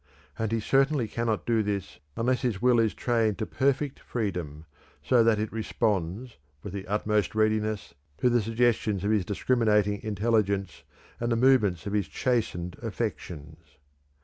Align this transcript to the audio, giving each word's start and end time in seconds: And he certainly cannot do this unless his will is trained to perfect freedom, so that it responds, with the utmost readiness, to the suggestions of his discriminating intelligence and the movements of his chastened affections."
And 0.39 0.51
he 0.51 0.59
certainly 0.59 1.07
cannot 1.07 1.45
do 1.45 1.61
this 1.61 1.99
unless 2.15 2.41
his 2.41 2.59
will 2.59 2.79
is 2.79 2.95
trained 2.95 3.37
to 3.37 3.45
perfect 3.45 3.99
freedom, 3.99 4.65
so 5.03 5.23
that 5.23 5.37
it 5.37 5.53
responds, 5.53 6.37
with 6.63 6.73
the 6.73 6.87
utmost 6.87 7.35
readiness, 7.35 7.93
to 8.17 8.27
the 8.27 8.41
suggestions 8.41 9.03
of 9.03 9.11
his 9.11 9.25
discriminating 9.25 10.01
intelligence 10.01 10.81
and 11.19 11.31
the 11.31 11.35
movements 11.35 11.85
of 11.85 11.93
his 11.93 12.07
chastened 12.07 12.77
affections." 12.81 13.59